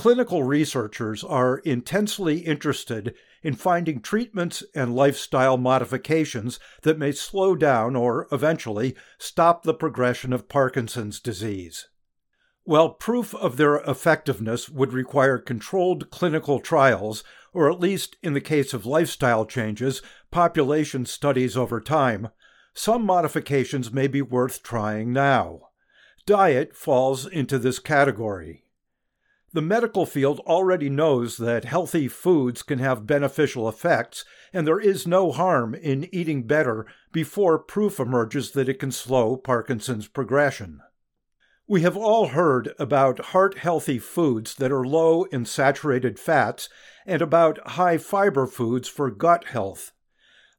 [0.00, 7.94] Clinical researchers are intensely interested in finding treatments and lifestyle modifications that may slow down
[7.94, 11.88] or eventually stop the progression of Parkinson's disease.
[12.64, 17.22] While proof of their effectiveness would require controlled clinical trials,
[17.52, 20.00] or at least in the case of lifestyle changes,
[20.30, 22.30] population studies over time,
[22.72, 25.60] some modifications may be worth trying now.
[26.24, 28.64] Diet falls into this category.
[29.52, 35.08] The medical field already knows that healthy foods can have beneficial effects, and there is
[35.08, 40.80] no harm in eating better before proof emerges that it can slow Parkinson's progression.
[41.66, 46.68] We have all heard about heart healthy foods that are low in saturated fats
[47.04, 49.92] and about high fiber foods for gut health.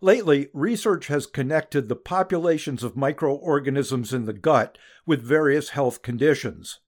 [0.01, 6.79] Lately, research has connected the populations of microorganisms in the gut with various health conditions.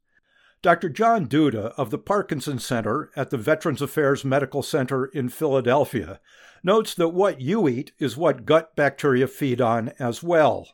[0.63, 0.87] Dr.
[0.87, 6.21] John Duda of the Parkinson Center at the Veterans Affairs Medical Center in Philadelphia
[6.63, 10.69] notes that what you eat is what gut bacteria feed on as well.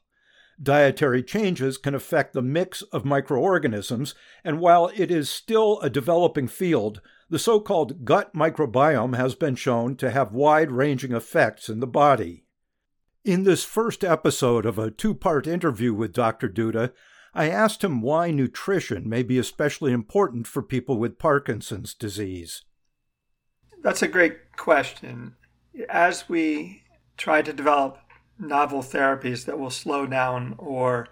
[0.61, 4.13] Dietary changes can affect the mix of microorganisms,
[4.43, 9.55] and while it is still a developing field, the so called gut microbiome has been
[9.55, 12.45] shown to have wide ranging effects in the body.
[13.25, 16.47] In this first episode of a two part interview with Dr.
[16.47, 16.91] Duda,
[17.33, 22.63] I asked him why nutrition may be especially important for people with Parkinson's disease.
[23.81, 25.35] That's a great question.
[25.87, 26.83] As we
[27.17, 27.99] try to develop
[28.39, 31.07] novel therapies that will slow down or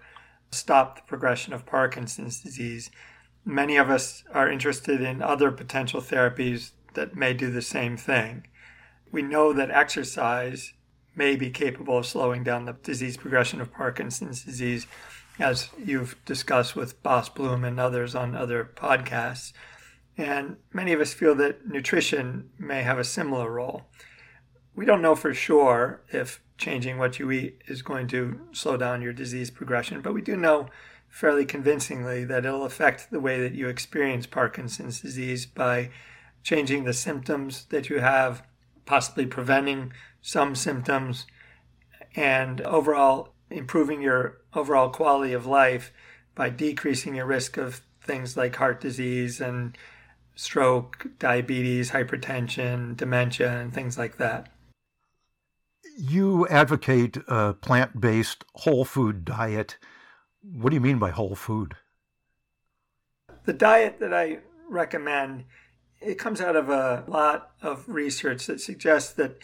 [0.50, 2.90] stop the progression of Parkinson's disease,
[3.44, 8.46] many of us are interested in other potential therapies that may do the same thing.
[9.12, 10.72] We know that exercise
[11.14, 14.86] may be capable of slowing down the disease progression of Parkinson's disease
[15.38, 19.52] as you've discussed with Bas Bloem and others on other podcasts.
[20.16, 23.84] And many of us feel that nutrition may have a similar role.
[24.74, 29.02] We don't know for sure if changing what you eat is going to slow down
[29.02, 30.68] your disease progression, but we do know
[31.08, 35.90] fairly convincingly that it'll affect the way that you experience Parkinson's disease by
[36.42, 38.42] changing the symptoms that you have,
[38.86, 41.26] possibly preventing some symptoms,
[42.16, 45.92] and overall improving your overall quality of life
[46.34, 49.76] by decreasing your risk of things like heart disease and
[50.34, 54.48] stroke, diabetes, hypertension, dementia, and things like that.
[55.96, 59.78] You advocate a plant based whole food diet.
[60.42, 61.74] What do you mean by whole food?
[63.44, 65.44] The diet that I recommend
[66.00, 69.38] it comes out of a lot of research that suggests that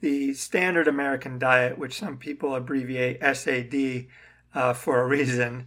[0.00, 4.06] the standard American diet, which some people abbreviate SAD
[4.54, 5.66] uh, for a reason,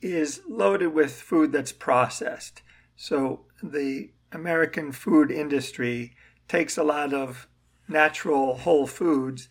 [0.00, 2.62] is loaded with food that's processed.
[2.96, 6.14] So the American food industry
[6.48, 7.48] takes a lot of
[7.88, 9.48] natural whole foods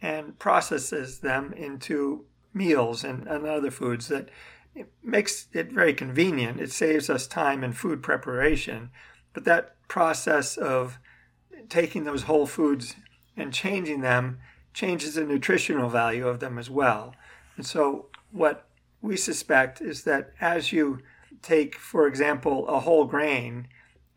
[0.00, 4.28] and processes them into meals and, and other foods that
[4.74, 6.60] it makes it very convenient.
[6.60, 8.90] It saves us time in food preparation.
[9.32, 10.98] But that process of
[11.68, 12.96] taking those whole foods
[13.36, 14.38] and changing them
[14.74, 17.14] changes the nutritional value of them as well.
[17.56, 18.66] And so, what
[19.00, 21.00] we suspect is that as you
[21.42, 23.68] take, for example, a whole grain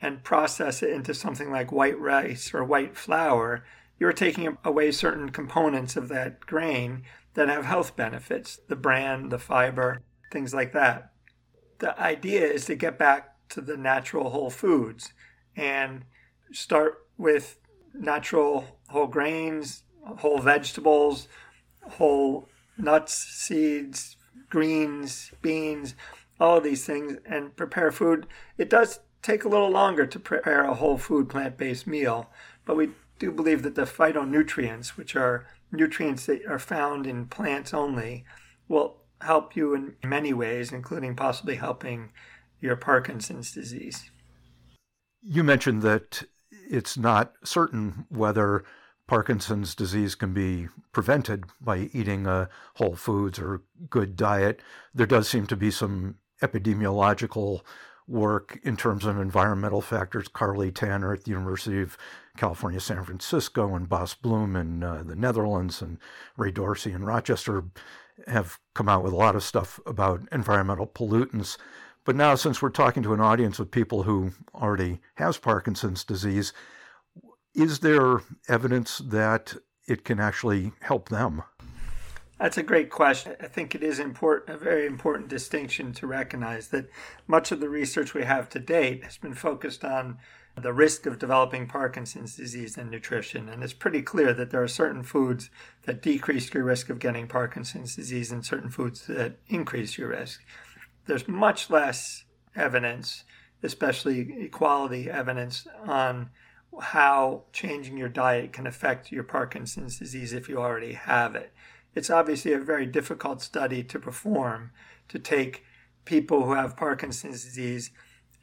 [0.01, 3.65] and process it into something like white rice or white flour,
[3.99, 7.03] you're taking away certain components of that grain
[7.33, 10.01] that have health benefits the bran, the fiber,
[10.31, 11.11] things like that.
[11.79, 15.13] The idea is to get back to the natural whole foods
[15.55, 16.03] and
[16.51, 17.57] start with
[17.93, 19.83] natural whole grains,
[20.17, 21.27] whole vegetables,
[21.83, 22.47] whole
[22.77, 24.17] nuts, seeds,
[24.49, 25.95] greens, beans,
[26.39, 28.27] all of these things, and prepare food.
[28.57, 32.29] It does take a little longer to prepare a whole food plant based meal,
[32.65, 32.89] but we
[33.19, 38.25] do believe that the phytonutrients, which are nutrients that are found in plants only,
[38.67, 42.11] will help you in many ways, including possibly helping
[42.59, 44.11] your Parkinson's disease.
[45.21, 46.23] You mentioned that
[46.69, 48.63] it's not certain whether
[49.07, 54.61] Parkinson's disease can be prevented by eating a whole foods or good diet.
[54.93, 57.61] There does seem to be some epidemiological
[58.07, 60.27] work in terms of environmental factors.
[60.27, 61.97] Carly Tanner at the University of
[62.37, 65.97] California, San Francisco, and Bas Bloem in uh, the Netherlands, and
[66.37, 67.63] Ray Dorsey in Rochester
[68.27, 71.57] have come out with a lot of stuff about environmental pollutants.
[72.05, 76.53] But now, since we're talking to an audience of people who already has Parkinson's disease,
[77.55, 79.55] is there evidence that
[79.87, 81.41] it can actually help them?
[82.39, 83.35] That's a great question.
[83.39, 86.89] I think it is important, a very important distinction to recognize that
[87.27, 90.19] much of the research we have to date has been focused on
[90.61, 93.49] the risk of developing Parkinson's disease and nutrition.
[93.49, 95.49] And it's pretty clear that there are certain foods
[95.85, 100.41] that decrease your risk of getting Parkinson's disease and certain foods that increase your risk.
[101.05, 102.25] There's much less
[102.55, 103.23] evidence,
[103.63, 106.29] especially equality evidence, on
[106.81, 111.53] how changing your diet can affect your Parkinson's disease if you already have it.
[111.93, 114.71] It's obviously a very difficult study to perform
[115.07, 115.63] to take
[116.03, 117.91] people who have Parkinson's disease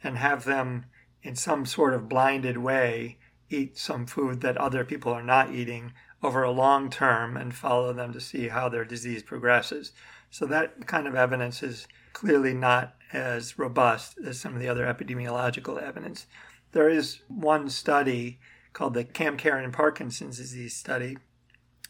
[0.03, 0.85] and have them
[1.21, 3.17] in some sort of blinded way
[3.49, 7.93] eat some food that other people are not eating over a long term and follow
[7.93, 9.91] them to see how their disease progresses.
[10.33, 14.87] So that kind of evidence is clearly not as robust as some of the other
[14.87, 16.25] epidemiological evidence.
[16.71, 18.39] There is one study
[18.73, 21.19] called the CAMCARE and Parkinson's disease study,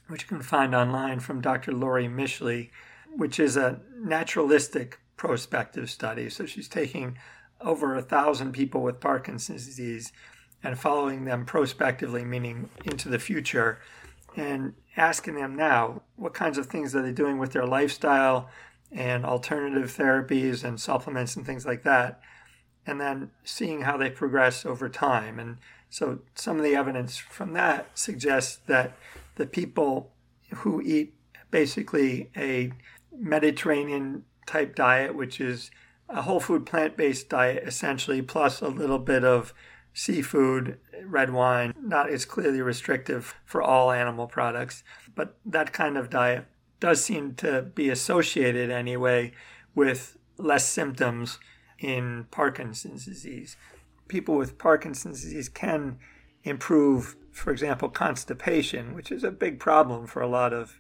[0.10, 1.72] which you can find online from Dr.
[1.72, 2.70] Laurie Mischley,
[3.16, 6.30] which is a naturalistic prospective study.
[6.30, 7.18] So she's taking
[7.62, 10.12] over a thousand people with Parkinson's disease
[10.62, 13.80] and following them prospectively, meaning into the future,
[14.36, 18.50] and asking them now what kinds of things are they doing with their lifestyle
[18.92, 22.22] and alternative therapies and supplements and things like that
[22.86, 25.40] and then seeing how they progress over time.
[25.40, 25.58] And
[25.90, 28.94] so some of the evidence from that suggests that
[29.36, 30.12] the people
[30.58, 31.14] who eat
[31.52, 32.72] basically a
[33.16, 35.72] Mediterranean type diet, which is
[36.10, 39.54] a whole food plant based diet essentially, plus a little bit of
[39.94, 44.84] seafood, red wine, not as clearly restrictive for all animal products,
[45.16, 46.46] but that kind of diet
[46.80, 49.32] does seem to be associated anyway
[49.76, 51.40] with less symptoms
[51.80, 53.56] in Parkinson's disease.
[54.08, 55.98] People with Parkinson's disease can
[56.44, 60.80] improve, for example, constipation, which is a big problem for a lot of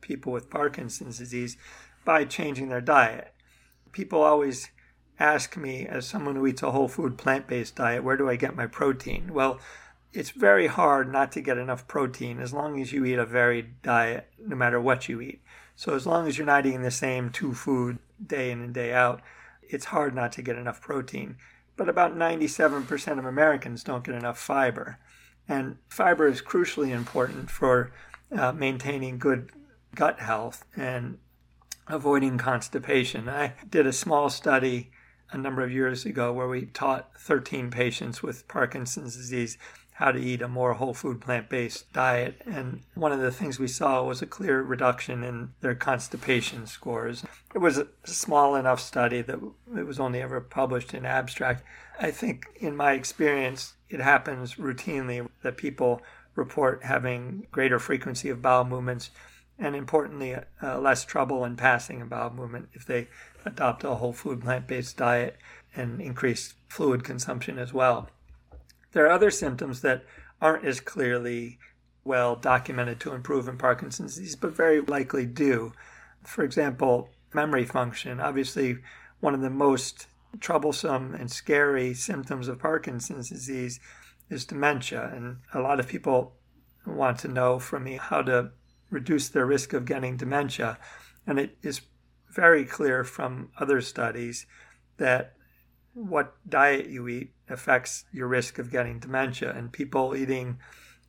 [0.00, 1.56] people with Parkinson's disease,
[2.04, 3.34] by changing their diet.
[3.92, 4.70] People always
[5.18, 8.36] ask me, as someone who eats a whole food plant based diet, where do I
[8.36, 9.32] get my protein?
[9.32, 9.58] Well,
[10.12, 13.82] it's very hard not to get enough protein as long as you eat a varied
[13.82, 15.42] diet, no matter what you eat.
[15.76, 18.92] So, as long as you're not eating the same two food day in and day
[18.92, 19.20] out,
[19.62, 21.36] it's hard not to get enough protein.
[21.76, 24.98] But about 97% of Americans don't get enough fiber.
[25.48, 27.92] And fiber is crucially important for
[28.36, 29.50] uh, maintaining good
[29.94, 31.18] gut health and
[31.86, 33.28] avoiding constipation.
[33.28, 34.90] I did a small study
[35.30, 39.58] a number of years ago where we taught 13 patients with Parkinson's disease
[39.98, 42.40] how to eat a more whole food plant based diet.
[42.46, 47.24] And one of the things we saw was a clear reduction in their constipation scores.
[47.52, 49.40] It was a small enough study that
[49.76, 51.64] it was only ever published in abstract.
[51.98, 56.00] I think, in my experience, it happens routinely that people
[56.36, 59.10] report having greater frequency of bowel movements
[59.58, 63.08] and importantly, uh, less trouble in passing a bowel movement if they
[63.44, 65.36] adopt a whole food plant based diet
[65.74, 68.08] and increase fluid consumption as well.
[68.92, 70.04] There are other symptoms that
[70.40, 71.58] aren't as clearly
[72.04, 75.72] well documented to improve in Parkinson's disease, but very likely do.
[76.24, 78.20] For example, memory function.
[78.20, 78.78] Obviously,
[79.20, 80.06] one of the most
[80.40, 83.80] troublesome and scary symptoms of Parkinson's disease
[84.30, 85.10] is dementia.
[85.14, 86.34] And a lot of people
[86.86, 88.52] want to know from me how to
[88.90, 90.78] reduce their risk of getting dementia.
[91.26, 91.82] And it is
[92.30, 94.46] very clear from other studies
[94.98, 95.34] that
[95.94, 99.52] what diet you eat affects your risk of getting dementia.
[99.52, 100.58] And people eating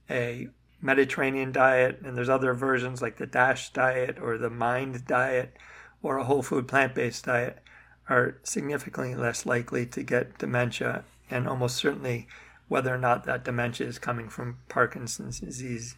[0.10, 0.50] a
[0.82, 5.56] Mediterranean diet, and there's other versions like the DASH diet or the MIND diet
[6.02, 7.60] or a whole food plant based diet,
[8.08, 12.28] are significantly less likely to get dementia, and almost certainly
[12.68, 15.96] whether or not that dementia is coming from Parkinson's disease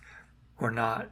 [0.60, 1.12] or not.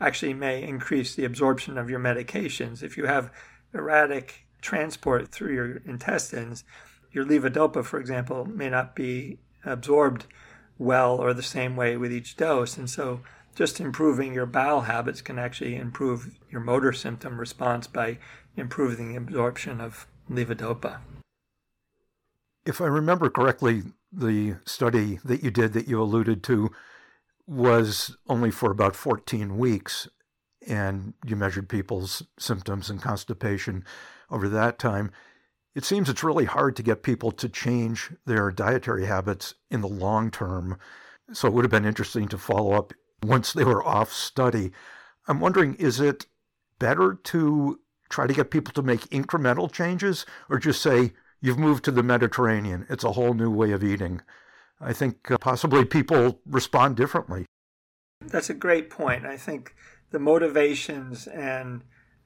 [0.00, 2.82] actually may increase the absorption of your medications.
[2.82, 3.32] If you have
[3.72, 6.64] erratic transport through your intestines,
[7.12, 10.26] your levodopa, for example, may not be absorbed
[10.78, 12.76] well or the same way with each dose.
[12.76, 13.20] And so
[13.54, 18.18] just improving your bowel habits can actually improve your motor symptom response by
[18.56, 20.98] improving the absorption of levodopa.
[22.66, 26.70] If I remember correctly, the study that you did that you alluded to
[27.46, 30.08] was only for about 14 weeks,
[30.66, 33.84] and you measured people's symptoms and constipation
[34.30, 35.10] over that time.
[35.74, 39.88] It seems it's really hard to get people to change their dietary habits in the
[39.88, 40.78] long term.
[41.32, 44.70] So it would have been interesting to follow up once they were off study.
[45.26, 46.26] I'm wondering is it
[46.78, 51.84] better to try to get people to make incremental changes or just say, you've moved
[51.84, 54.20] to the Mediterranean, it's a whole new way of eating?
[54.84, 57.46] I think uh, possibly people respond differently.
[58.20, 59.24] That's a great point.
[59.24, 59.74] I think
[60.10, 61.82] the motivations and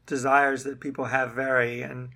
[0.07, 2.11] desires that people have vary, and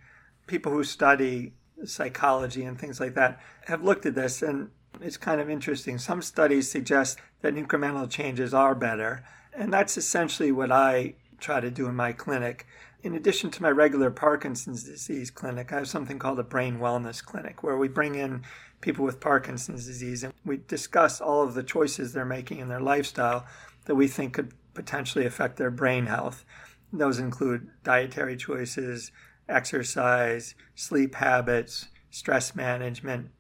[0.46, 1.52] people who study
[1.84, 4.70] psychology and things like that have looked at this, and
[5.00, 5.98] it's kind of interesting.
[5.98, 11.70] Some studies suggest that incremental changes are better, and that's essentially what I try to
[11.70, 12.66] do in my clinic.
[13.02, 17.22] In addition to my regular Parkinson's disease clinic, I have something called a brain wellness
[17.22, 18.42] clinic where we bring in
[18.82, 22.80] people with Parkinson's disease and we discuss all of the choices they're making in their
[22.80, 23.46] lifestyle
[23.86, 26.44] that we think could potentially affect their brain health.
[26.92, 29.12] Those include dietary choices,
[29.48, 33.30] exercise, sleep habits, stress management,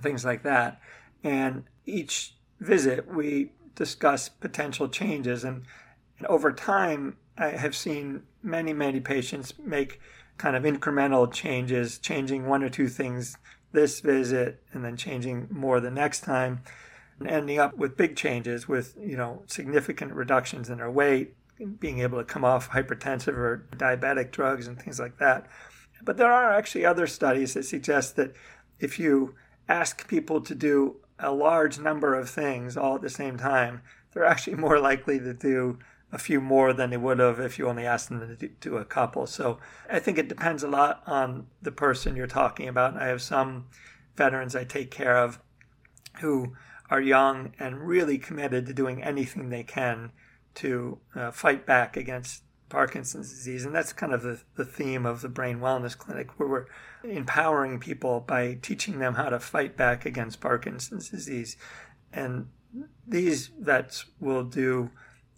[0.00, 0.80] things like that.
[1.24, 5.44] And each visit, we discuss potential changes.
[5.44, 5.64] And,
[6.18, 10.00] and over time, I have seen many, many patients make
[10.38, 13.36] kind of incremental changes, changing one or two things
[13.74, 16.62] this visit and then changing more the next time
[17.18, 21.34] and ending up with big changes with, you know, significant reductions in their weight,
[21.78, 25.46] being able to come off hypertensive or diabetic drugs and things like that.
[26.02, 28.34] But there are actually other studies that suggest that
[28.78, 29.34] if you
[29.68, 34.24] ask people to do a large number of things all at the same time, they're
[34.24, 35.78] actually more likely to do
[36.14, 38.84] a few more than they would have if you only asked them to do a
[38.84, 39.26] couple.
[39.26, 39.58] So
[39.90, 42.96] I think it depends a lot on the person you're talking about.
[42.96, 43.66] I have some
[44.16, 45.40] veterans I take care of
[46.20, 46.54] who
[46.88, 50.12] are young and really committed to doing anything they can
[50.54, 53.64] to uh, fight back against Parkinson's disease.
[53.64, 56.66] And that's kind of the, the theme of the Brain Wellness Clinic, where we're
[57.02, 61.56] empowering people by teaching them how to fight back against Parkinson's disease.
[62.12, 62.50] And
[63.04, 64.90] these vets will do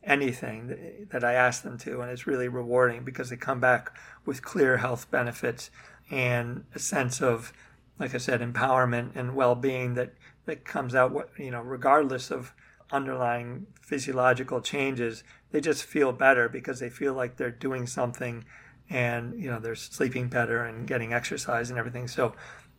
[0.07, 3.91] anything that I ask them to, and it's really rewarding because they come back
[4.25, 5.71] with clear health benefits
[6.11, 7.53] and a sense of,
[7.99, 10.15] like I said, empowerment and well-being that
[10.47, 12.55] that comes out, you know, regardless of
[12.93, 15.25] underlying physiological changes.
[15.51, 18.45] They just feel better because they feel like they're doing something,
[18.89, 22.07] and you know, they're sleeping better and getting exercise and everything.
[22.07, 22.35] So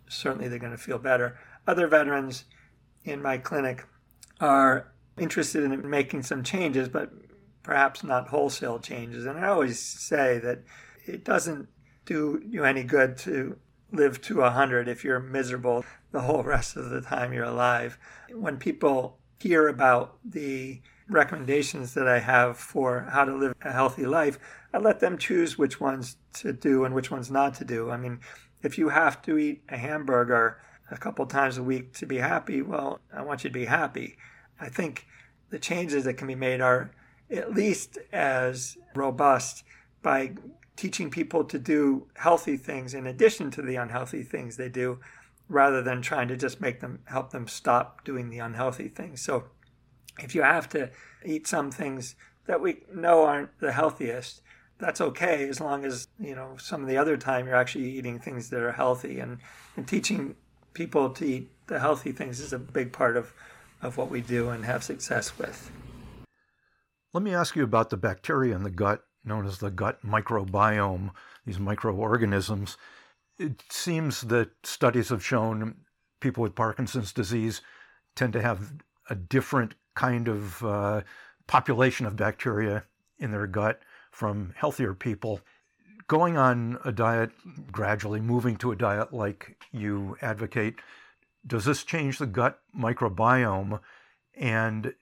[0.08, 1.38] certainly they're going to feel better.
[1.68, 2.46] Other veterans
[3.04, 3.86] in my clinic
[4.40, 7.12] are interested in making some changes, but
[7.64, 9.26] perhaps not wholesale changes.
[9.26, 10.64] And I always say that
[11.06, 11.68] it doesn't
[12.06, 13.58] do you any good to
[13.92, 17.98] live to 100 if you're miserable the whole rest of the time you're alive.
[18.32, 24.06] When people hear about the recommendations that I have for how to live a healthy
[24.06, 24.40] life,
[24.74, 27.92] I let them choose which ones to do and which ones not to do.
[27.92, 28.20] I mean,
[28.62, 30.60] if you have to eat a hamburger
[30.92, 34.18] a couple times a week to be happy, well, I want you to be happy.
[34.60, 35.08] I think
[35.50, 36.92] the changes that can be made are
[37.30, 39.64] at least as robust
[40.02, 40.32] by
[40.76, 45.00] teaching people to do healthy things in addition to the unhealthy things they do
[45.50, 49.22] rather than trying to just make them help them stop doing the unhealthy things.
[49.22, 49.46] So
[50.20, 50.90] if you have to
[51.26, 54.42] eat some things that we know aren't the healthiest,
[54.80, 58.20] that's okay as long as, you know, some of the other time you're actually eating
[58.20, 59.40] things that are healthy and,
[59.76, 60.36] and teaching
[60.74, 63.34] people to eat the healthy things is a big part of,
[63.82, 65.72] of what we do and have success with.
[67.14, 71.12] Let me ask you about the bacteria in the gut known as the gut microbiome,
[71.46, 72.78] these microorganisms.
[73.38, 75.76] It seems that studies have shown
[76.20, 77.62] people with Parkinson's disease
[78.16, 78.74] tend to have
[79.10, 81.02] a different kind of uh,
[81.46, 82.84] population of bacteria
[83.20, 83.82] in their gut
[84.12, 85.42] from healthier people.
[86.08, 87.32] Going on a diet,
[87.72, 90.76] gradually moving to a diet like you advocate,
[91.48, 93.80] does this change the gut microbiome?
[94.36, 94.94] And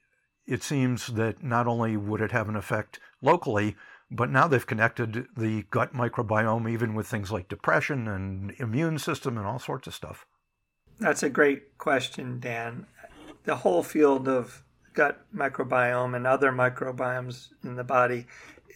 [0.46, 3.76] it seems that not only would it have an effect locally,
[4.10, 9.36] but now they've connected the gut microbiome even with things like depression and immune system
[9.36, 10.26] and all sorts of stuff.
[10.98, 12.86] That's a great question, Dan.
[13.44, 14.62] The whole field of
[14.94, 18.26] gut microbiome and other microbiomes in the body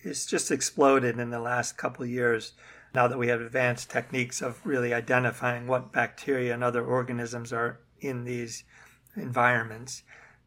[0.03, 2.53] is just exploded in the last couple years
[2.95, 7.81] now that we have advanced techniques of really identifying what bacteria and other organisms are
[8.01, 8.65] in these
[9.17, 10.03] environments.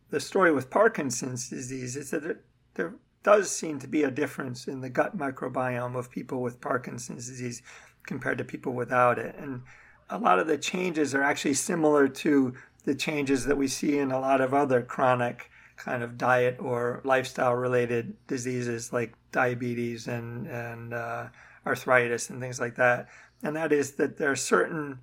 [0.09, 2.43] The story with Parkinson's disease is that
[2.75, 7.27] there does seem to be a difference in the gut microbiome of people with Parkinson's
[7.27, 7.61] disease
[8.05, 9.35] compared to people without it.
[9.37, 9.61] And
[10.09, 12.53] a lot of the changes are actually similar to
[12.85, 17.01] the changes that we see in a lot of other chronic kind of diet or
[17.03, 21.27] lifestyle related diseases like diabetes and, and uh,
[21.65, 23.07] arthritis and things like that.
[23.41, 24.99] And that is that there are certain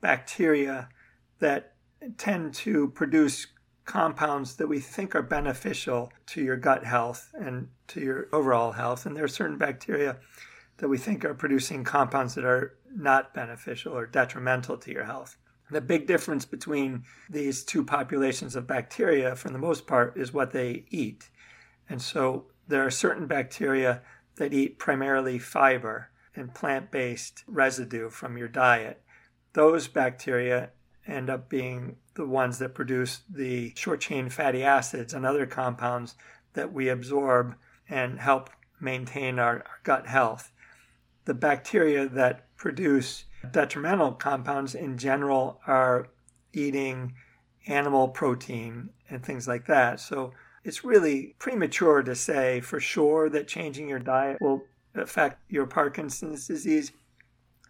[0.00, 0.88] bacteria
[1.38, 1.74] that
[2.18, 3.46] tend to produce
[3.84, 9.06] compounds that we think are beneficial to your gut health and to your overall health.
[9.06, 10.16] And there are certain bacteria
[10.78, 15.38] that we think are producing compounds that are not beneficial or detrimental to your health.
[15.70, 20.52] The big difference between these two populations of bacteria, for the most part, is what
[20.52, 21.30] they eat.
[21.88, 24.02] And so there are certain bacteria
[24.36, 29.02] that eat primarily fiber and plant based residue from your diet.
[29.54, 30.70] Those bacteria
[31.06, 36.14] end up being the ones that produce the short chain fatty acids and other compounds
[36.54, 37.54] that we absorb
[37.88, 40.52] and help maintain our, our gut health.
[41.24, 46.08] The bacteria that produce detrimental compounds in general are
[46.52, 47.14] eating
[47.66, 50.00] animal protein and things like that.
[50.00, 50.32] So
[50.66, 54.64] it's really premature to say for sure that changing your diet will
[54.96, 56.90] affect your Parkinson's disease.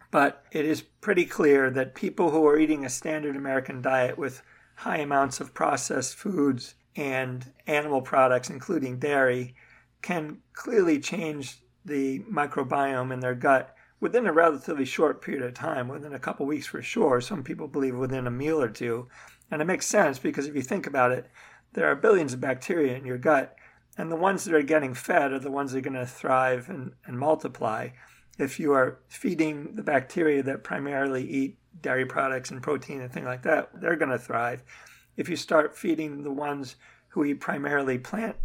[0.09, 4.41] But it is pretty clear that people who are eating a standard American diet with
[4.77, 9.53] high amounts of processed foods and animal products, including dairy,
[10.01, 15.87] can clearly change the microbiome in their gut within a relatively short period of time,
[15.87, 17.21] within a couple weeks for sure.
[17.21, 19.07] Some people believe within a meal or two.
[19.51, 21.29] And it makes sense because if you think about it,
[21.73, 23.55] there are billions of bacteria in your gut,
[23.97, 26.69] and the ones that are getting fed are the ones that are going to thrive
[26.69, 27.89] and, and multiply
[28.37, 33.25] if you are feeding the bacteria that primarily eat dairy products and protein and things
[33.25, 34.63] like that, they're going to thrive.
[35.15, 36.75] If you start feeding the ones
[37.09, 38.35] who eat primarily plant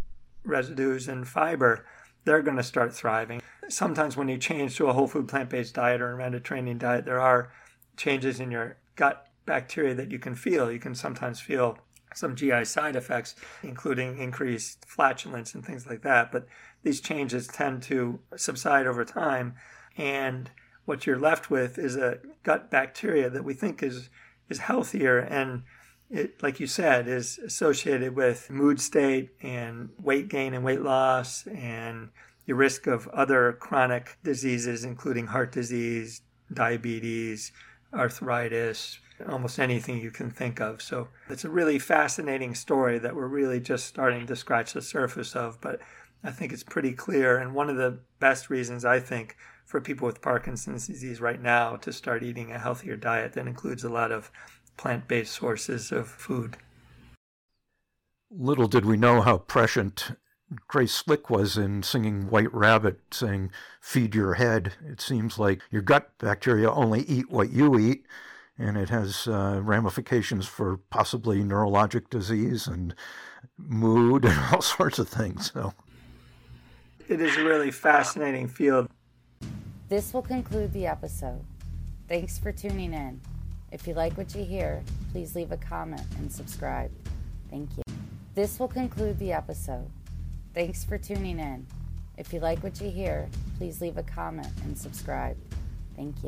[0.43, 1.85] residues and fiber,
[2.25, 3.41] they're going to start thriving.
[3.69, 7.05] Sometimes when you change to a whole food plant based diet or a Mediterranean diet,
[7.05, 7.51] there are
[7.95, 10.71] changes in your gut bacteria that you can feel.
[10.71, 11.77] You can sometimes feel
[12.13, 16.31] some GI side effects, including increased flatulence and things like that.
[16.31, 16.47] But
[16.83, 19.55] these changes tend to subside over time
[19.97, 20.49] and
[20.85, 24.09] what you're left with is a gut bacteria that we think is
[24.49, 25.63] is healthier and
[26.09, 31.47] it, like you said, is associated with mood state and weight gain and weight loss
[31.47, 32.09] and
[32.45, 36.21] your risk of other chronic diseases, including heart disease,
[36.53, 37.51] diabetes,
[37.93, 40.81] arthritis, almost anything you can think of.
[40.81, 45.35] So it's a really fascinating story that we're really just starting to scratch the surface
[45.35, 45.79] of, but
[46.23, 47.37] I think it's pretty clear.
[47.37, 51.75] And one of the best reasons I think for people with Parkinson's disease right now
[51.77, 54.31] to start eating a healthier diet that includes a lot of
[54.77, 56.57] plant based sources of food.
[58.29, 60.11] Little did we know how prescient
[60.67, 64.73] Grace Slick was in singing White Rabbit, saying, Feed your head.
[64.85, 68.05] It seems like your gut bacteria only eat what you eat,
[68.63, 72.95] and it has uh, ramifications for possibly neurologic disease and
[73.57, 75.51] mood and all sorts of things.
[75.51, 75.73] So
[77.07, 78.87] it is a really fascinating field.
[79.89, 81.43] This will conclude the episode.
[82.07, 83.19] Thanks for tuning in.
[83.71, 86.91] If you like what you hear, please leave a comment and subscribe.
[87.49, 87.83] Thank you.
[88.33, 89.89] This will conclude the episode.
[90.53, 91.67] Thanks for tuning in.
[92.17, 95.37] If you like what you hear, please leave a comment and subscribe.
[95.95, 96.21] Thank you.